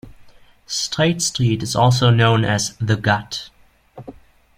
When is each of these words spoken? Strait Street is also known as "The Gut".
Strait 0.65 1.21
Street 1.21 1.61
is 1.61 1.75
also 1.75 2.09
known 2.09 2.43
as 2.43 2.75
"The 2.79 2.95
Gut". 2.95 3.51